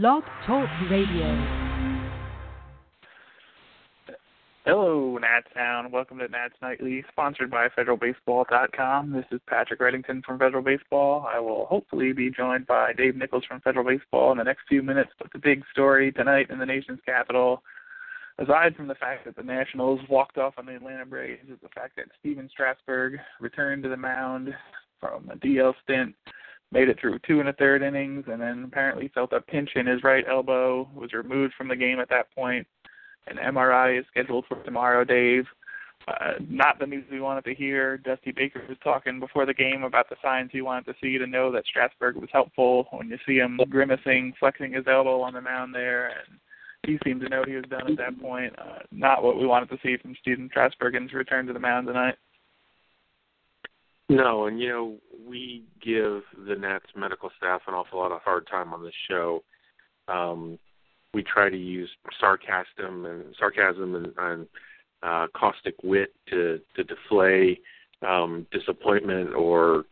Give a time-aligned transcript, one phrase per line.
[0.00, 1.26] Blog Talk Radio.
[4.64, 5.90] Hello, Nats Town.
[5.92, 9.12] Welcome to Nats Nightly, sponsored by FederalBaseball.com.
[9.12, 11.28] This is Patrick Reddington from Federal Baseball.
[11.30, 14.82] I will hopefully be joined by Dave Nichols from Federal Baseball in the next few
[14.82, 15.10] minutes.
[15.18, 17.62] But the big story tonight in the nation's capital,
[18.38, 21.68] aside from the fact that the Nationals walked off on the Atlanta Braves, is the
[21.68, 24.54] fact that Stephen Strasburg returned to the mound
[24.98, 26.14] from a DL stint
[26.72, 29.86] made it through two and a third innings, and then apparently felt a pinch in
[29.86, 32.66] his right elbow, was removed from the game at that point.
[33.26, 35.44] An MRI is scheduled for tomorrow, Dave.
[36.08, 37.96] Uh, not the news we wanted to hear.
[37.98, 41.26] Dusty Baker was talking before the game about the signs he wanted to see to
[41.26, 42.88] know that Strasburg was helpful.
[42.90, 46.38] When you see him grimacing, flexing his elbow on the mound there, and
[46.84, 48.52] he seemed to know he was done at that point.
[48.58, 51.60] Uh, not what we wanted to see from Stephen Strasburg in his return to the
[51.60, 52.16] mound tonight.
[54.12, 58.46] No, and you know we give the Nats medical staff an awful lot of hard
[58.46, 59.42] time on this show.
[60.06, 60.58] Um,
[61.14, 61.88] we try to use
[62.20, 64.46] sarcasm and sarcasm and, and
[65.02, 67.58] uh, caustic wit to to deflay
[68.06, 69.84] um, disappointment or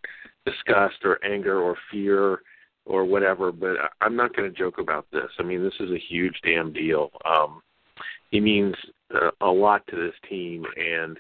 [0.45, 2.43] disgust or anger or fear
[2.85, 3.51] or whatever.
[3.51, 5.31] But I'm not going to joke about this.
[5.39, 7.11] I mean, this is a huge damn deal.
[7.25, 7.63] Um,
[8.31, 8.75] he means
[9.15, 11.19] uh, a lot to this team, and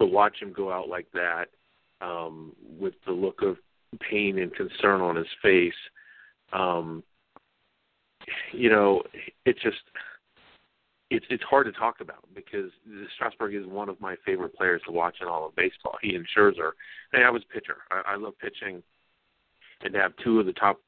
[0.00, 1.48] to watch him go out like that
[2.00, 3.56] um, with the look of
[4.00, 5.72] pain and concern on his face,
[6.52, 7.02] um,
[8.52, 9.02] you know,
[9.44, 9.78] it just
[11.10, 12.70] it's it's hard to talk about because
[13.14, 15.96] Strasburg is one of my favorite players to watch in all of baseball.
[16.02, 16.72] He and Scherzer.
[17.12, 17.78] Hey, I was pitcher.
[17.90, 18.82] I, I love pitching,
[19.82, 20.80] and to have two of the top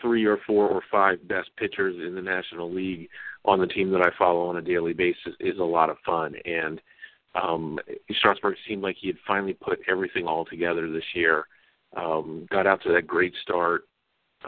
[0.00, 3.08] three or four or five best pitchers in the National League
[3.44, 6.34] on the team that I follow on a daily basis is a lot of fun.
[6.44, 6.80] And
[7.34, 7.78] um,
[8.12, 11.46] Strasburg seemed like he had finally put everything all together this year.
[11.96, 13.84] Um, got out to that great start,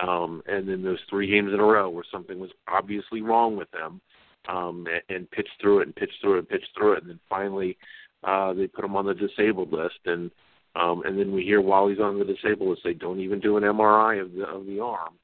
[0.03, 3.71] um, and then those three games in a row where something was obviously wrong with
[3.71, 4.01] them,
[4.49, 7.11] um, and, and pitched through it and pitched through it and pitched through it, and
[7.11, 7.77] then finally
[8.25, 10.31] uh, they put him on the disabled list, and
[10.75, 13.57] um, and then we hear while he's on the disabled list they don't even do
[13.57, 15.15] an MRI of the of the arm,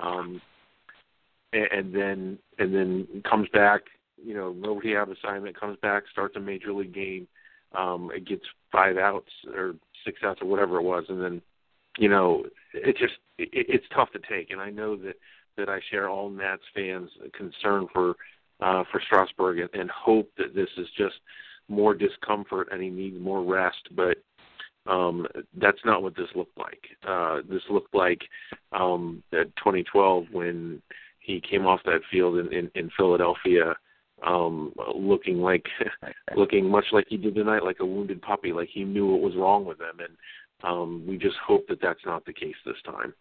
[0.00, 0.42] um,
[1.52, 3.82] and, and then and then comes back
[4.24, 7.26] you know, no rehab assignment, comes back, starts a major league game,
[7.72, 11.42] um, it gets five outs or six outs or whatever it was, and then,
[11.98, 12.44] you know,
[12.74, 14.50] it just it, it's tough to take.
[14.50, 15.16] And I know that
[15.56, 18.16] that I share all Nats fans' concern for
[18.60, 21.16] uh, for Strasburg and, and hope that this is just
[21.68, 24.18] more discomfort and he needs more rest, but
[24.86, 25.26] um
[25.58, 28.22] that's not what this looked like uh this looked like
[28.72, 30.80] um at 2012 when
[31.18, 33.74] he came off that field in in, in Philadelphia
[34.26, 35.66] um looking like
[36.36, 39.36] looking much like he did tonight like a wounded puppy like he knew what was
[39.36, 39.98] wrong with him.
[40.00, 40.16] And
[40.68, 43.14] um we just hope that that's not the case this time.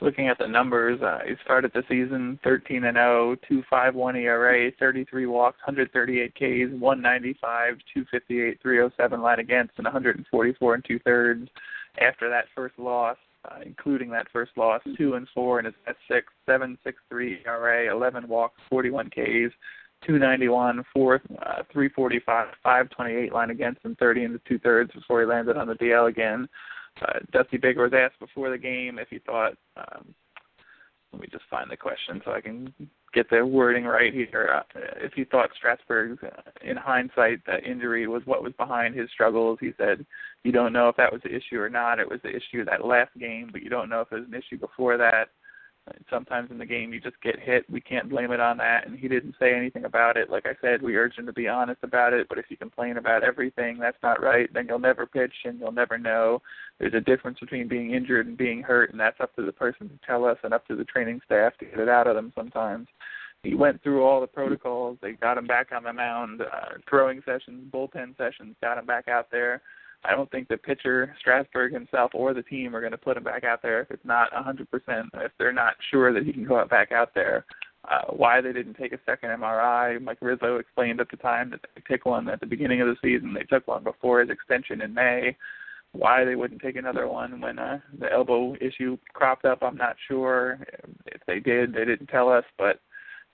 [0.00, 5.26] Looking at the numbers uh, he started the season 13 and 0 251 ERA 33
[5.26, 11.48] walks 138 Ks 195 258 307 line against and 144 and two thirds
[12.00, 15.98] after that first loss uh, including that first loss, two and four in his last
[16.10, 19.52] six, seven six three ERA, eleven walks, forty one Ks,
[20.06, 24.24] two ninety one, four uh, three forty five, five twenty eight line against and thirty
[24.24, 26.48] into two thirds before he landed on the DL again.
[27.02, 30.14] Uh, Dusty Baker was asked before the game if he thought um,
[31.14, 32.74] let me just find the question so I can
[33.12, 34.50] get the wording right here.
[34.52, 39.08] Uh, if he thought Strasburg, uh, in hindsight, that injury was what was behind his
[39.12, 40.04] struggles, he said,
[40.42, 42.00] "You don't know if that was the issue or not.
[42.00, 44.34] It was the issue that last game, but you don't know if it was an
[44.34, 45.28] issue before that."
[46.10, 47.68] Sometimes in the game you just get hit.
[47.70, 48.86] We can't blame it on that.
[48.86, 50.30] And he didn't say anything about it.
[50.30, 52.28] Like I said, we urge him to be honest about it.
[52.28, 54.52] But if you complain about everything, that's not right.
[54.52, 56.40] Then you'll never pitch and you'll never know.
[56.78, 59.88] There's a difference between being injured and being hurt, and that's up to the person
[59.88, 62.32] to tell us and up to the training staff to get it out of them
[62.34, 62.88] sometimes.
[63.42, 64.96] He went through all the protocols.
[65.02, 69.06] They got him back on the mound, uh, throwing sessions, bullpen sessions, got him back
[69.06, 69.60] out there
[70.04, 73.24] I don't think the pitcher Strasburg himself or the team are going to put him
[73.24, 74.66] back out there if it's not 100%.
[75.14, 77.46] If they're not sure that he can go out back out there,
[77.90, 80.00] uh, why they didn't take a second MRI?
[80.02, 82.96] Mike Rizzo explained at the time that they took one at the beginning of the
[83.02, 83.34] season.
[83.34, 85.36] They took one before his extension in May.
[85.92, 89.96] Why they wouldn't take another one when uh, the elbow issue cropped up, I'm not
[90.08, 90.58] sure.
[91.06, 92.80] If they did, they didn't tell us, but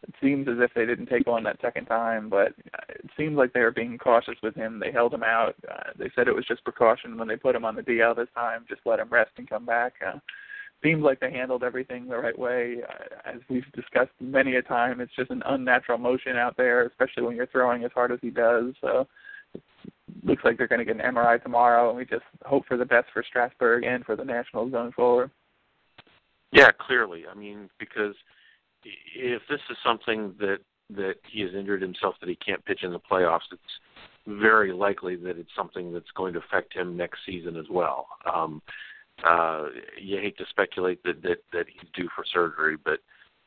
[0.03, 2.55] it seems as if they didn't take one that second time, but
[2.89, 4.81] it seems like they were being cautious with him.
[4.81, 5.55] They held him out.
[5.71, 8.29] Uh, they said it was just precaution when they put him on the DL this
[8.35, 8.65] time.
[8.69, 9.95] Just let him rest and come back.
[10.07, 10.19] Uh,
[10.83, 12.79] seems like they handled everything the right way.
[12.89, 17.23] Uh, as we've discussed many a time, it's just an unnatural motion out there, especially
[17.23, 18.73] when you're throwing as hard as he does.
[18.81, 19.07] So
[19.55, 19.63] it
[20.25, 22.87] looks like they're going to get an MRI tomorrow, and we just hope for the
[22.87, 25.31] best for Strasburg and for the Nationals going forward.
[26.53, 27.25] Yeah, clearly.
[27.31, 28.15] I mean, because
[28.85, 30.59] if this is something that
[30.97, 33.63] that he has injured himself that he can't pitch in the playoffs, it's
[34.27, 38.09] very likely that it's something that's going to affect him next season as well.
[38.33, 38.61] Um,
[39.25, 39.67] uh,
[40.01, 43.01] you hate to speculate that that that he's due for surgery, but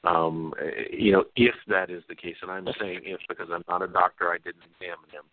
[0.08, 0.54] um,
[0.92, 3.88] you know if that is the case, and I'm saying if because I'm not a
[3.88, 5.24] doctor, I didn't examine him.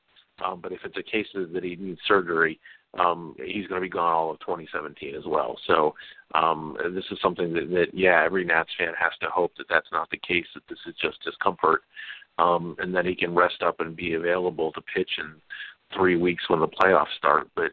[0.44, 2.58] Um, but if it's a case that he needs surgery,
[2.98, 5.56] um, he's going to be gone all of 2017 as well.
[5.66, 5.94] So
[6.34, 9.90] um, this is something that, that, yeah, every Nats fan has to hope that that's
[9.92, 10.46] not the case.
[10.54, 11.82] That this is just discomfort,
[12.38, 15.34] um, and that he can rest up and be available to pitch in
[15.94, 17.48] three weeks when the playoffs start.
[17.54, 17.72] But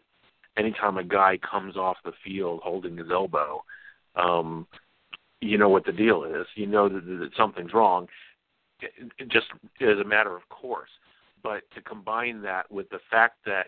[0.58, 3.64] anytime a guy comes off the field holding his elbow,
[4.16, 4.68] um,
[5.42, 6.46] you know what the deal is.
[6.56, 8.08] You know that, that something's wrong,
[9.31, 9.48] just
[9.81, 10.90] as a matter of course.
[11.48, 13.68] But to combine that with the fact that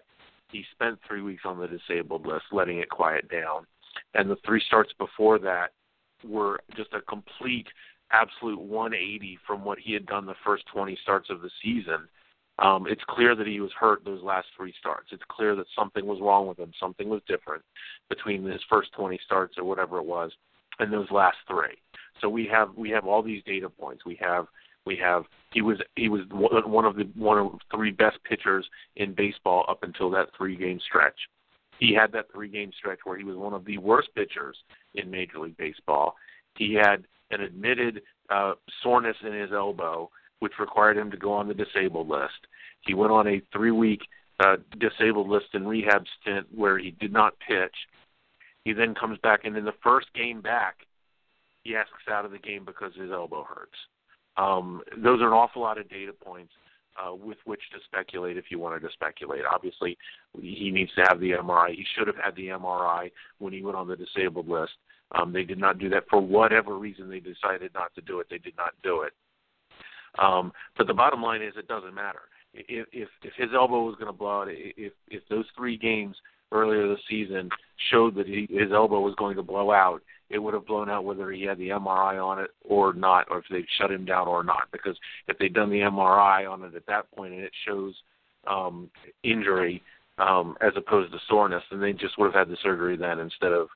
[0.52, 3.66] he spent three weeks on the disabled list, letting it quiet down,
[4.16, 5.70] and the three starts before that
[6.28, 7.68] were just a complete,
[8.12, 12.10] absolute 180 from what he had done the first 20 starts of the season.
[12.58, 15.14] Um, it's clear that he was hurt those last three starts.
[15.14, 16.74] It's clear that something was wrong with him.
[16.78, 17.64] Something was different
[18.10, 20.34] between his first 20 starts or whatever it was
[20.80, 21.78] and those last three.
[22.20, 24.04] So we have we have all these data points.
[24.06, 24.48] We have
[24.90, 28.66] we have he was he was one of the one of three best pitchers
[28.96, 31.20] in baseball up until that three game stretch.
[31.80, 34.58] He had that three game stretch where he was one of the worst pitchers
[34.96, 36.16] in Major League Baseball.
[36.58, 38.02] He had an admitted
[38.32, 40.10] uh, soreness in his elbow,
[40.40, 42.48] which required him to go on the disabled list.
[42.82, 44.02] He went on a three week
[44.40, 47.76] uh, disabled list and rehab stint where he did not pitch.
[48.66, 50.78] He then comes back, and in the first game back,
[51.64, 53.78] he asks out of the game because his elbow hurts.
[54.40, 56.54] Um, those are an awful lot of data points
[56.98, 59.42] uh, with which to speculate if you wanted to speculate.
[59.52, 59.98] Obviously,
[60.40, 61.72] he needs to have the MRI.
[61.72, 64.72] He should have had the MRI when he went on the disabled list.
[65.12, 67.10] Um, they did not do that for whatever reason.
[67.10, 68.28] They decided not to do it.
[68.30, 69.14] They did not do it.
[70.18, 72.22] Um, but the bottom line is, it doesn't matter.
[72.54, 76.16] If if, if his elbow was going to blow out, if if those three games
[76.52, 77.50] earlier this season
[77.92, 81.06] showed that he, his elbow was going to blow out, it would have blown out
[81.06, 84.28] whether he had the MRI on it or not, or if they'd shut him down
[84.28, 84.68] or not.
[84.72, 84.98] Because
[85.28, 87.96] if they'd done the MRI on it at that point and it shows
[88.48, 88.90] um,
[89.24, 89.82] injury
[90.18, 93.52] um, as opposed to soreness, then they just would have had the surgery then instead
[93.52, 93.70] of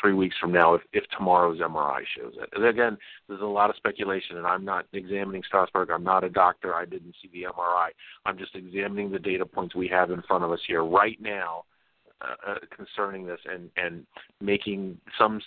[0.00, 2.48] three weeks from now if, if tomorrow's MRI shows it.
[2.52, 2.96] And again,
[3.26, 5.90] there's a lot of speculation, and I'm not examining Strasburg.
[5.90, 6.74] I'm not a doctor.
[6.74, 7.88] I didn't see the MRI.
[8.24, 11.64] I'm just examining the data points we have in front of us here right now
[12.20, 14.04] uh, uh, concerning this and and
[14.40, 15.40] making some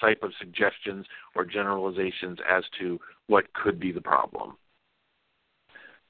[0.00, 4.56] type of suggestions or generalizations as to what could be the problem.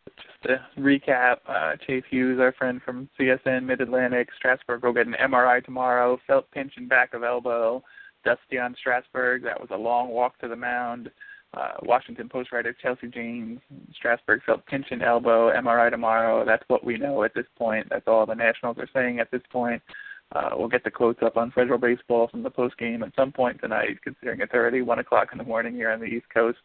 [0.06, 5.06] Just to recap, uh, Chase Hughes, our friend from CSN Mid Atlantic, Strasburg will get
[5.06, 6.18] an MRI tomorrow.
[6.26, 7.82] Felt pinch in back of elbow.
[8.24, 9.42] Dusty on Strasburg.
[9.42, 11.10] That was a long walk to the mound.
[11.54, 13.60] Uh, Washington Post writer Chelsea Janes,
[13.94, 16.44] Strasburg felt pinch in elbow, MRI tomorrow.
[16.44, 17.86] That's what we know at this point.
[17.90, 19.80] That's all the Nationals are saying at this point.
[20.34, 23.32] Uh, we'll get the quotes up on Federal Baseball from the post game at some
[23.32, 26.58] point tonight, considering it's already one o'clock in the morning here on the East Coast.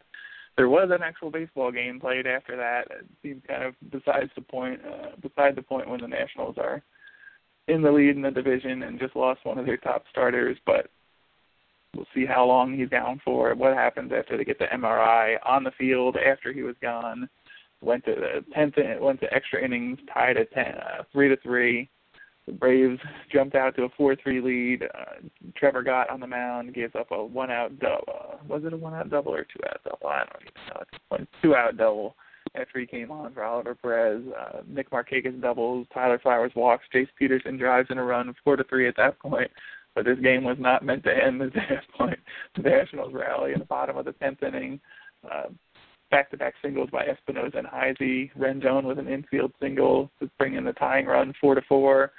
[0.58, 2.88] There was an actual baseball game played after that.
[2.90, 4.82] It seems kind of besides the point.
[4.84, 6.82] Uh, beside the point when the Nationals are
[7.68, 10.90] in the lead in the division and just lost one of their top starters, but
[11.96, 13.56] We'll see how long he's down for.
[13.56, 17.28] What happens after they get the MRI on the field after he was gone.
[17.82, 18.76] Went to the tenth.
[19.00, 21.90] Went to extra innings, tied at ten, uh, three to three.
[22.50, 23.00] The Braves
[23.32, 24.84] jumped out to a four-three lead.
[24.84, 28.40] Uh, Trevor got on the mound gave up a one-out double.
[28.48, 30.08] Was it a one-out double or two-out double?
[30.08, 31.18] I don't even know.
[31.18, 32.16] A two-out double
[32.56, 34.24] after he came on for Oliver Perez.
[34.36, 38.64] Uh, Nick Markakis doubles, Tyler Flowers walks, Jace Peterson drives in a run, four to
[38.64, 39.52] three at that point.
[39.94, 42.18] But this game was not meant to end at that point.
[42.56, 44.80] The Nationals rally in the bottom of the tenth inning.
[45.24, 45.50] Uh,
[46.10, 48.32] back-to-back singles by Espinosa and Heisey.
[48.36, 52.12] Rendon with an infield single to bring in the tying run, four to four.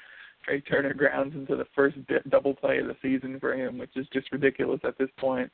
[0.45, 1.97] Trea Turner grounds into the first
[2.29, 5.51] double play of the season for him, which is just ridiculous at this point.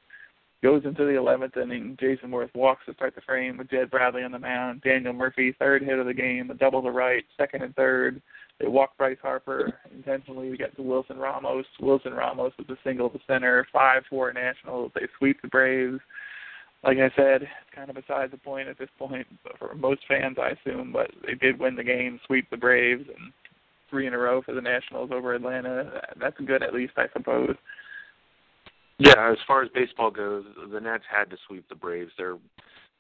[0.62, 1.99] Goes into the 11th inning.
[2.00, 4.83] Jayson Werth walks to start the frame with Jed Bradley on the mound.
[4.83, 8.23] Daniel Murphy, third hit of the game, a double to right, second and third.
[8.59, 11.66] They walk Bryce Harper intentionally to get to Wilson Ramos.
[11.81, 14.93] Wilson Ramos with a single to center, 5 4 Nationals.
[14.95, 16.00] They sweep the Braves.
[16.83, 19.26] Like I said, it's kind of beside the point at this point
[19.59, 23.33] for most fans, I assume, but they did win the game, sweep the Braves, and
[23.97, 26.03] three in a row for the Nationals over Atlanta.
[26.21, 27.57] That's good, at least, I suppose.
[28.99, 32.12] Yeah, as far as baseball goes, the Nats had to sweep the Braves.
[32.19, 32.37] They're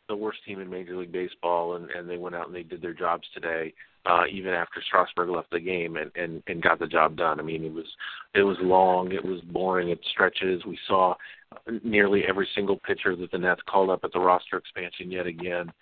[0.08, 2.80] the worst team in Major League Baseball, and, and they went out and they did
[2.80, 3.74] their jobs today,
[4.06, 7.40] uh, even after Strasburg left the game and, and and got the job done.
[7.40, 7.86] I mean, it was
[8.34, 10.64] it was long, it was boring at stretches.
[10.64, 11.14] We saw
[11.82, 15.72] nearly every single pitcher that the Nats called up at the roster expansion yet again.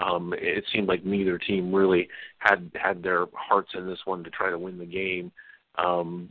[0.00, 4.30] Um, it seemed like neither team really had had their hearts in this one to
[4.30, 5.30] try to win the game.
[5.76, 6.28] Um,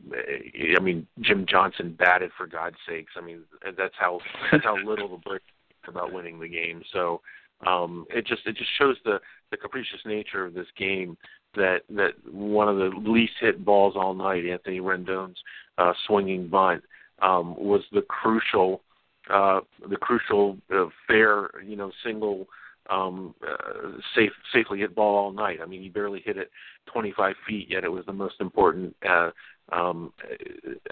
[0.76, 3.14] I mean, Jim Johnson batted for God's sakes.
[3.16, 3.44] I mean,
[3.78, 4.20] that's how
[4.52, 5.44] that's how little the Braves
[5.88, 6.84] about winning the game.
[6.92, 7.22] So
[7.66, 9.20] um, it just it just shows the
[9.52, 11.18] the capricious nature of this game.
[11.56, 15.38] That that one of the least hit balls all night, Anthony Rendon's
[15.78, 16.84] uh, swinging bunt,
[17.22, 18.82] um, was the crucial
[19.30, 22.48] uh, the crucial uh, fair you know single
[22.90, 25.60] um, uh, safe safely hit ball all night.
[25.62, 26.52] I mean, he barely hit it
[26.92, 29.32] 25 feet, yet it was the most important uh,
[29.72, 30.14] um,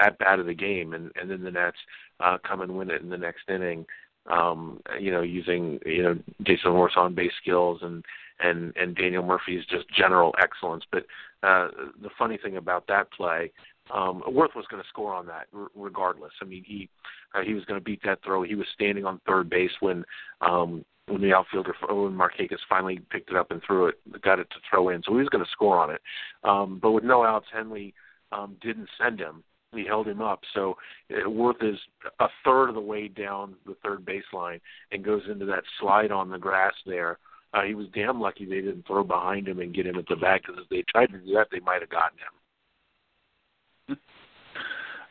[0.04, 0.94] at bat of the game.
[0.94, 1.78] And, and then the Nats
[2.20, 3.86] uh, come and win it in the next inning.
[4.28, 8.04] Um, you know, using you know Jayson Werth's on base skills and
[8.40, 10.84] and and Daniel Murphy's just general excellence.
[10.92, 11.06] But
[11.44, 11.70] uh,
[12.02, 13.52] the funny thing about that play
[13.94, 16.34] um, Werth was going to score on that r- regardless.
[16.42, 16.90] I mean, he
[17.34, 18.44] uh, he was going to beat that throw.
[18.44, 20.04] He was standing on third base when
[20.42, 24.50] um, when the outfielder when Markakis finally picked it up and threw it, got it
[24.50, 25.02] to throw in.
[25.04, 26.02] So he was going to score on it.
[26.44, 27.94] Um, but with no outs, Henley
[28.32, 29.44] um, didn't send him.
[29.74, 30.42] He held him up.
[30.54, 30.76] So
[31.12, 31.80] uh, Werth is
[32.20, 34.60] a third of the way down the third baseline
[34.92, 37.20] and goes into that slide on the grass there.
[37.54, 40.16] Uh, he was damn lucky they didn't throw behind him and get him at the
[40.16, 42.37] back because if they tried to do that, they might have gotten him.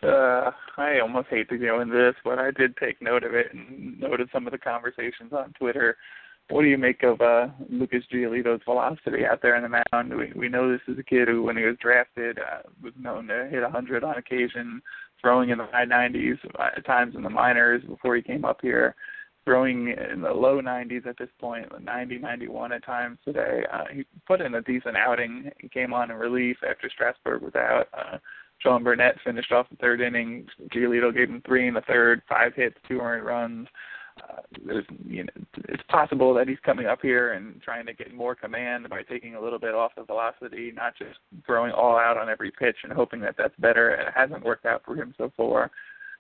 [0.03, 3.53] Uh, I almost hate to go into this, but I did take note of it
[3.53, 5.97] and noted some of the conversations on Twitter.
[6.49, 10.17] What do you make of uh, Lucas Giolito's velocity out there in the mound?
[10.17, 13.27] We we know this is a kid who, when he was drafted, uh, was known
[13.29, 14.81] to hit 100 on occasion,
[15.21, 16.39] throwing in the high 90s
[16.77, 18.95] at times in the minors before he came up here,
[19.45, 23.65] throwing in the low 90s at this point, 90, 91 at times today.
[23.73, 25.51] Uh, he put in a decent outing.
[25.61, 27.89] He came on in relief after Strasburg was out.
[27.93, 28.19] Uh,
[28.59, 30.47] Sean Burnett finished off the third inning.
[30.75, 33.69] Giolito gave him three in the third, five hits, two earned runs.
[34.23, 38.15] Uh, there's, you know, it's possible that he's coming up here and trying to get
[38.15, 42.17] more command by taking a little bit off the velocity, not just throwing all out
[42.17, 43.91] on every pitch and hoping that that's better.
[43.91, 45.71] It hasn't worked out for him so far.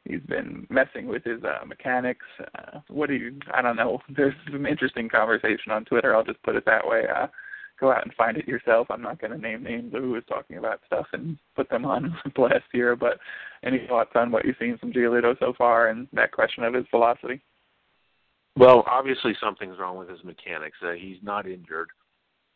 [0.04, 2.26] He's been messing with his uh, mechanics.
[2.38, 3.38] Uh, what do you?
[3.52, 4.00] I don't know.
[4.14, 6.14] There's some interesting conversation on Twitter.
[6.14, 7.04] I'll just put it that way.
[7.08, 7.26] Uh,
[7.78, 8.88] go out and find it yourself.
[8.90, 11.84] I'm not going to name names of who is talking about stuff and put them
[11.84, 12.96] on blast here.
[12.96, 13.18] But
[13.62, 16.86] any thoughts on what you've seen from Giolito so far and that question of his
[16.90, 17.40] velocity?
[18.56, 20.78] Well, obviously something's wrong with his mechanics.
[20.82, 21.88] Uh, he's not injured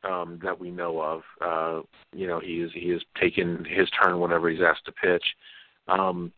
[0.05, 1.23] um, that we know of.
[1.41, 1.83] Uh,
[2.15, 5.25] you know, he is he is taking his turn whenever he's asked to pitch.
[5.89, 6.33] Um,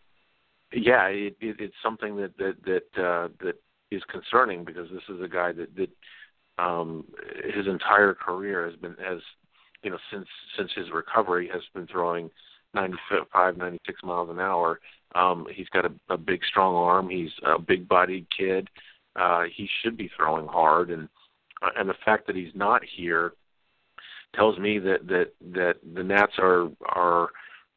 [0.72, 3.54] yeah, it, it, it's something that that that uh, that
[3.90, 5.90] is concerning because this is a guy that that
[6.58, 7.04] um,
[7.54, 9.20] his entire career has been has
[9.82, 12.30] you know since since his recovery has been throwing
[12.74, 14.80] 95, 96 miles an hour.
[15.14, 17.10] Um, he's got a, a big, strong arm.
[17.10, 18.68] He's a big-bodied kid.
[19.14, 21.08] Uh, he should be throwing hard, and
[21.60, 23.34] uh, and the fact that he's not here
[24.34, 27.28] tells me that that that the Nats are are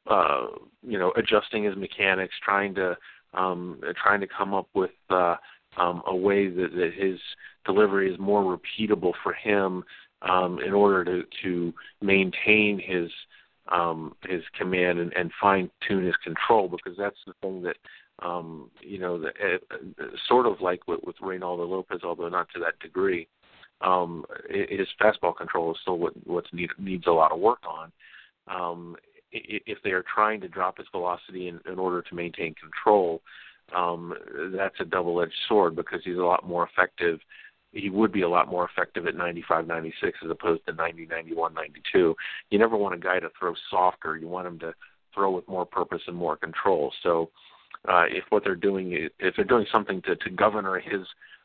[0.07, 0.47] uh,
[0.81, 2.95] you know adjusting his mechanics, trying to
[3.33, 5.35] um, trying to come up with uh,
[5.77, 7.19] um, a way that, that his
[7.65, 9.83] delivery is more repeatable for him
[10.21, 13.09] um, in order to, to maintain his
[13.71, 17.77] um, his command and, and fine tune his control because that's the thing that
[18.19, 22.79] um, you know uh, sort of like with, with Reynaldo Lopez, although not to that
[22.79, 23.27] degree.
[23.81, 27.91] Um, his fastball control is still what what need, needs a lot of work on.
[28.47, 28.95] Um,
[29.31, 33.21] if they are trying to drop his velocity in, in order to maintain control,
[33.75, 34.13] um,
[34.55, 37.19] that's a double-edged sword because he's a lot more effective.
[37.75, 41.53] He would be a lot more effective at 95, 96 as opposed to 90, 91,
[41.53, 42.15] 92.
[42.49, 44.15] You never want a guy to throw softer.
[44.15, 44.73] You want him to
[45.13, 46.93] throw with more purpose and more control.
[47.03, 47.29] So,
[47.87, 51.01] uh, if what they're doing, is, if they're doing something to to governor his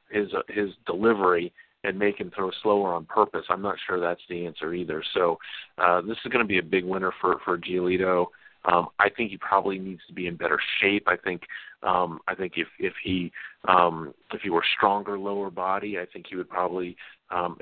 [0.09, 4.23] his uh, his delivery and make him throw slower on purpose, I'm not sure that's
[4.29, 5.03] the answer either.
[5.13, 5.39] So,
[5.79, 8.27] uh, this is going to be a big winner for for Giolito.
[8.67, 11.05] Um, I think he probably needs to be in better shape.
[11.07, 11.43] I think
[11.83, 13.33] um, I think if if he
[13.67, 16.97] um, if he were stronger lower body, I think he would probably
[17.31, 17.59] um,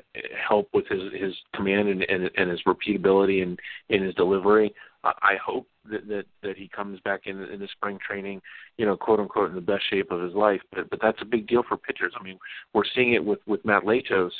[0.47, 3.57] help with his his command and, and, and his repeatability and
[3.89, 4.73] in his delivery.
[5.03, 8.41] I hope that, that that he comes back in in the spring training,
[8.77, 10.61] you know, quote unquote, in the best shape of his life.
[10.73, 12.13] But but that's a big deal for pitchers.
[12.19, 12.37] I mean,
[12.73, 14.31] we're seeing it with with Matt Latos.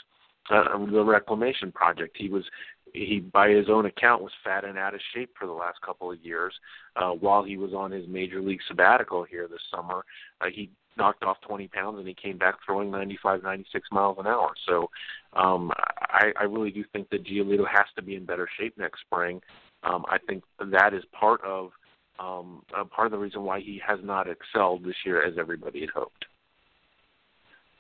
[0.50, 2.18] Uh, the reclamation project.
[2.18, 2.44] He was
[2.94, 6.12] he by his own account was fat and out of shape for the last couple
[6.12, 6.54] of years
[6.96, 10.04] uh while he was on his major league sabbatical here this summer
[10.42, 10.70] uh, he
[11.00, 14.52] knocked off 20 pounds and he came back throwing 95, 96 miles an hour.
[14.68, 14.90] So
[15.34, 19.02] um, I, I really do think that Giolito has to be in better shape next
[19.02, 19.42] spring.
[19.84, 21.72] Um, I think that is part of
[22.20, 25.80] um, uh, part of the reason why he has not excelled this year as everybody
[25.80, 26.26] had hoped.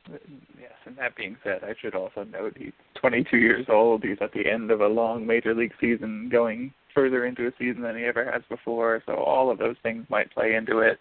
[0.08, 4.04] Yes, and that being said, I should also note he's 22 years old.
[4.04, 7.82] He's at the end of a long major league season, going further into a season
[7.82, 9.04] than he ever has before.
[9.06, 11.00] So all of those things might play into it.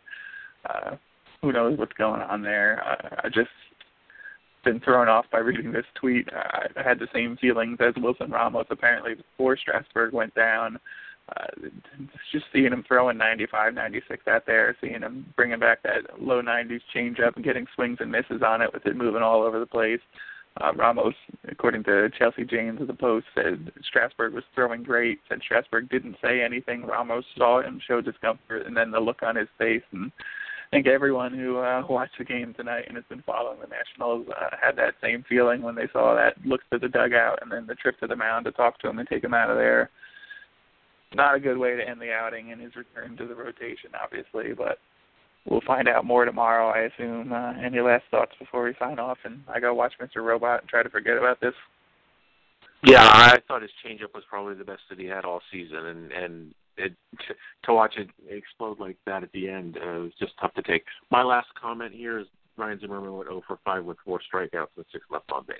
[0.68, 0.96] Uh,
[1.40, 2.82] who knows what's going on there?
[3.24, 3.48] I just
[4.64, 6.28] been thrown off by reading this tweet.
[6.32, 10.78] I had the same feelings as Wilson Ramos apparently before Strasburg went down.
[11.36, 11.68] Uh,
[12.32, 16.80] just seeing him throwing 95, 96 out there, seeing him bringing back that low 90s
[16.94, 20.00] changeup and getting swings and misses on it with it moving all over the place.
[20.60, 21.14] Uh, Ramos,
[21.48, 25.20] according to Chelsea Janes of the Post, said Strasburg was throwing great.
[25.28, 26.84] Said Strasburg didn't say anything.
[26.84, 30.10] Ramos saw him show discomfort, and then the look on his face and
[30.70, 34.26] I think everyone who uh, watched the game tonight and has been following the Nationals
[34.28, 37.66] uh, had that same feeling when they saw that look to the dugout and then
[37.66, 39.88] the trip to the mound to talk to him and take him out of there.
[41.14, 44.52] Not a good way to end the outing and his return to the rotation, obviously,
[44.54, 44.78] but
[45.48, 47.32] we'll find out more tomorrow, I assume.
[47.32, 50.22] Uh, any last thoughts before we sign off and I go watch Mr.
[50.22, 51.54] Robot and try to forget about this?
[52.84, 56.12] Yeah, I thought his changeup was probably the best that he had all season, and
[56.12, 56.92] and it,
[57.64, 60.84] to watch it explode like that at the end uh, was just tough to take.
[61.10, 64.84] My last comment here is Ryan Zimmerman went 0 for 5 with four strikeouts and
[64.92, 65.56] six left on base.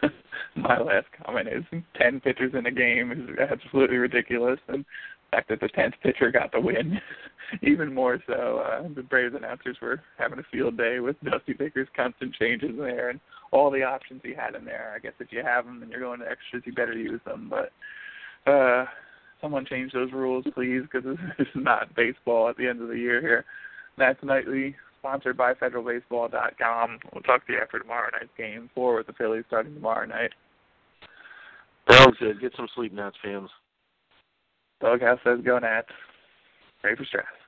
[0.56, 1.64] My last comment is
[2.00, 6.30] 10 pitchers in a game is absolutely ridiculous, and the fact that the 10th pitcher
[6.30, 7.00] got the win,
[7.62, 8.64] even more so.
[8.66, 13.10] Uh, the Braves announcers were having a field day with Dusty Baker's constant changes there
[13.10, 13.20] and
[13.50, 14.92] all the options he had in there.
[14.94, 17.50] I guess if you have them and you're going to extras, you better use them.
[17.50, 18.86] But uh,
[19.40, 22.98] someone change those rules, please, because this is not baseball at the end of the
[22.98, 23.44] year here.
[23.98, 26.98] Nats Nightly, sponsored by FederalBaseball.com.
[27.12, 30.30] We'll talk to you after tomorrow night's game four with the Phillies starting tomorrow night.
[31.90, 32.40] Sounds good.
[32.40, 33.50] Get some sleep, Nats fans.
[34.80, 35.88] Doghouse says go Nats.
[36.80, 37.41] Pray for Stras.